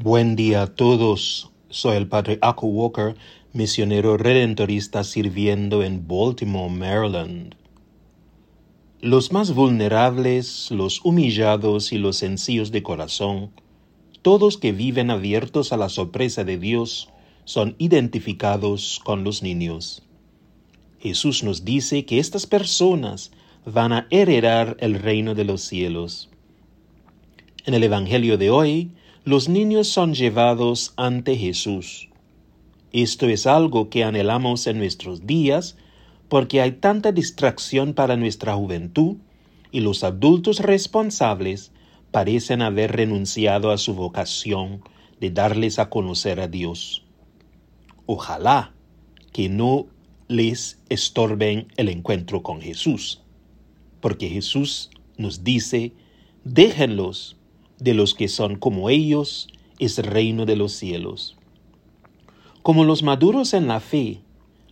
Buen 0.00 0.36
día 0.36 0.62
a 0.62 0.66
todos. 0.68 1.50
Soy 1.70 1.96
el 1.96 2.06
padre 2.06 2.38
Aku 2.40 2.68
Walker, 2.68 3.16
misionero 3.52 4.16
redentorista 4.16 5.02
sirviendo 5.02 5.82
en 5.82 6.06
Baltimore, 6.06 6.72
Maryland. 6.72 7.56
Los 9.00 9.32
más 9.32 9.52
vulnerables, 9.52 10.70
los 10.70 11.04
humillados 11.04 11.92
y 11.92 11.98
los 11.98 12.16
sencillos 12.16 12.70
de 12.70 12.84
corazón, 12.84 13.50
todos 14.22 14.56
que 14.56 14.70
viven 14.70 15.10
abiertos 15.10 15.72
a 15.72 15.76
la 15.76 15.88
sorpresa 15.88 16.44
de 16.44 16.58
Dios, 16.58 17.08
son 17.44 17.74
identificados 17.78 19.00
con 19.02 19.24
los 19.24 19.42
niños. 19.42 20.04
Jesús 21.00 21.42
nos 21.42 21.64
dice 21.64 22.04
que 22.04 22.20
estas 22.20 22.46
personas 22.46 23.32
van 23.66 23.92
a 23.92 24.06
heredar 24.10 24.76
el 24.78 24.94
reino 24.94 25.34
de 25.34 25.42
los 25.42 25.62
cielos. 25.62 26.30
En 27.66 27.74
el 27.74 27.82
Evangelio 27.82 28.38
de 28.38 28.50
hoy, 28.50 28.92
los 29.24 29.48
niños 29.48 29.88
son 29.88 30.14
llevados 30.14 30.92
ante 30.96 31.36
Jesús. 31.36 32.08
Esto 32.92 33.26
es 33.26 33.46
algo 33.46 33.90
que 33.90 34.04
anhelamos 34.04 34.66
en 34.66 34.78
nuestros 34.78 35.26
días 35.26 35.76
porque 36.28 36.60
hay 36.60 36.72
tanta 36.72 37.12
distracción 37.12 37.94
para 37.94 38.16
nuestra 38.16 38.54
juventud 38.54 39.16
y 39.70 39.80
los 39.80 40.04
adultos 40.04 40.60
responsables 40.60 41.72
parecen 42.10 42.62
haber 42.62 42.92
renunciado 42.92 43.70
a 43.70 43.78
su 43.78 43.94
vocación 43.94 44.82
de 45.20 45.30
darles 45.30 45.78
a 45.78 45.90
conocer 45.90 46.40
a 46.40 46.48
Dios. 46.48 47.04
Ojalá 48.06 48.72
que 49.32 49.48
no 49.48 49.86
les 50.28 50.78
estorben 50.88 51.68
el 51.76 51.88
encuentro 51.88 52.42
con 52.42 52.60
Jesús, 52.60 53.22
porque 54.00 54.28
Jesús 54.28 54.90
nos 55.16 55.44
dice, 55.44 55.92
déjenlos 56.44 57.37
de 57.78 57.94
los 57.94 58.14
que 58.14 58.28
son 58.28 58.56
como 58.56 58.90
ellos 58.90 59.48
es 59.78 59.98
reino 59.98 60.46
de 60.46 60.56
los 60.56 60.72
cielos. 60.72 61.36
Como 62.62 62.84
los 62.84 63.02
maduros 63.02 63.54
en 63.54 63.68
la 63.68 63.80
fe, 63.80 64.20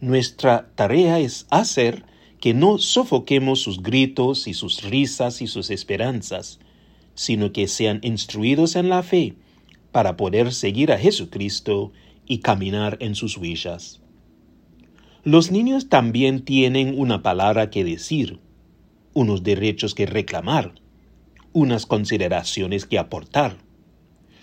nuestra 0.00 0.70
tarea 0.74 1.20
es 1.20 1.46
hacer 1.50 2.04
que 2.40 2.52
no 2.52 2.78
sofoquemos 2.78 3.60
sus 3.60 3.82
gritos 3.82 4.46
y 4.46 4.54
sus 4.54 4.82
risas 4.82 5.40
y 5.40 5.46
sus 5.46 5.70
esperanzas, 5.70 6.58
sino 7.14 7.52
que 7.52 7.66
sean 7.66 8.00
instruidos 8.02 8.76
en 8.76 8.88
la 8.88 9.02
fe 9.02 9.34
para 9.92 10.16
poder 10.16 10.52
seguir 10.52 10.92
a 10.92 10.98
Jesucristo 10.98 11.92
y 12.26 12.38
caminar 12.38 12.98
en 13.00 13.14
sus 13.14 13.38
huellas. 13.38 14.00
Los 15.24 15.50
niños 15.50 15.88
también 15.88 16.44
tienen 16.44 17.00
una 17.00 17.22
palabra 17.22 17.70
que 17.70 17.82
decir, 17.82 18.38
unos 19.14 19.42
derechos 19.42 19.94
que 19.94 20.06
reclamar, 20.06 20.74
unas 21.56 21.86
consideraciones 21.86 22.84
que 22.84 22.98
aportar. 22.98 23.56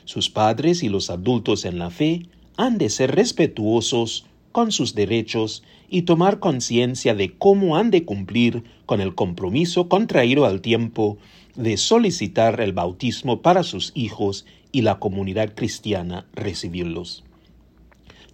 Sus 0.04 0.32
padres 0.32 0.82
y 0.82 0.90
los 0.90 1.12
adultos 1.12 1.64
en 1.64 1.78
la 1.78 1.92
fe 1.92 2.24
han 2.58 2.80
de 2.80 2.90
ser 2.90 3.14
respetuosos 3.14 4.26
con 4.52 4.72
sus 4.72 4.96
derechos 4.96 5.62
y 5.88 6.02
tomar 6.04 6.40
conciencia 6.40 7.14
de 7.14 7.38
cómo 7.38 7.78
han 7.78 7.92
de 7.92 8.04
cumplir 8.04 8.64
con 8.88 9.00
el 9.00 9.14
compromiso 9.14 9.90
contraído 9.90 10.46
al 10.46 10.62
tiempo 10.62 11.20
de 11.56 11.78
solicitar 11.78 12.60
el 12.62 12.74
bautismo 12.74 13.44
para 13.44 13.62
sus 13.62 13.92
hijos 13.94 14.48
y 14.72 14.82
la 14.82 14.98
comunidad 14.98 15.54
cristiana 15.54 16.26
recibirlos. 16.34 17.24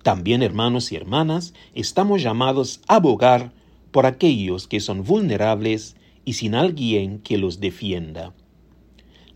También, 0.03 0.41
hermanos 0.41 0.93
y 0.93 0.95
hermanas, 0.95 1.53
estamos 1.75 2.21
llamados 2.21 2.79
a 2.87 2.95
abogar 2.95 3.51
por 3.91 4.05
aquellos 4.05 4.69
que 4.69 4.79
son 4.79 5.03
vulnerables 5.03 5.97
y 6.23 6.33
sin 6.33 6.55
alguien 6.55 7.19
que 7.19 7.37
los 7.37 7.59
defienda. 7.59 8.33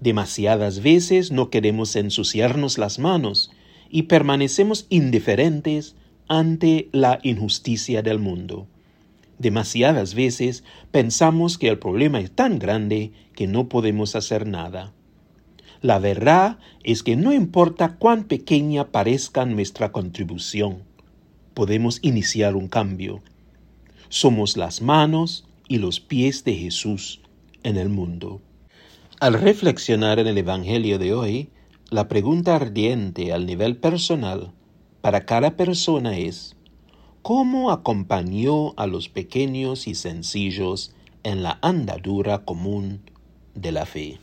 Demasiadas 0.04 0.84
veces 0.84 1.32
no 1.32 1.50
queremos 1.50 1.96
ensuciarnos 1.96 2.78
las 2.78 3.00
manos 3.00 3.52
y 3.90 4.04
permanecemos 4.04 4.86
indiferentes 4.90 5.96
ante 6.28 6.90
la 6.92 7.22
injusticia 7.24 8.02
del 8.02 8.20
mundo. 8.20 8.68
Demasiadas 9.40 10.14
veces 10.14 10.66
pensamos 10.92 11.58
que 11.58 11.70
el 11.70 11.80
problema 11.80 12.20
es 12.20 12.32
tan 12.32 12.60
grande 12.60 13.14
que 13.34 13.48
no 13.48 13.70
podemos 13.70 14.18
hacer 14.18 14.46
nada. 14.46 14.92
La 15.82 16.00
verdad 16.00 16.60
es 16.84 17.02
que 17.02 17.16
no 17.16 17.32
importa 17.32 17.96
cuán 17.96 18.26
pequeña 18.26 18.92
parezca 18.92 19.46
nuestra 19.46 19.94
contribución, 19.94 20.84
podemos 21.54 22.00
iniciar 22.02 22.58
un 22.58 22.68
cambio. 22.68 23.22
Somos 24.10 24.58
las 24.58 24.82
manos 24.82 25.48
y 25.70 25.78
los 25.78 26.02
pies 26.02 26.44
de 26.44 26.56
Jesús 26.56 27.22
en 27.64 27.78
el 27.78 27.88
mundo. 27.88 28.42
Al 29.20 29.36
reflexionar 29.36 30.20
en 30.20 30.28
el 30.28 30.38
Evangelio 30.38 30.98
de 30.98 31.14
hoy, 31.14 31.50
la 31.90 32.08
pregunta 32.08 32.56
ardiente 32.56 33.32
al 33.32 33.46
nivel 33.46 33.78
personal 33.78 34.52
para 35.02 35.26
cada 35.26 35.56
persona 35.56 36.18
es, 36.18 36.56
¿cómo 37.22 37.72
acompañó 37.72 38.74
a 38.76 38.88
los 38.88 39.10
pequeños 39.10 39.88
y 39.88 39.96
sencillos 39.96 40.94
en 41.24 41.44
la 41.44 41.60
andadura 41.62 42.40
común 42.40 43.02
de 43.54 43.72
la 43.72 43.86
fe? 43.86 44.20